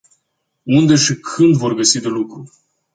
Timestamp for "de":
2.01-2.07